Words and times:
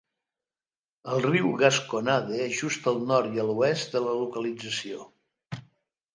El 1.15 1.19
riu 1.25 1.51
Gasconade 1.59 2.39
és 2.47 2.57
just 2.63 2.91
al 2.93 2.99
nord 3.13 3.37
i 3.39 3.43
a 3.45 3.47
l'oest 3.51 3.95
de 3.99 4.03
la 4.09 4.19
localització. 4.23 5.07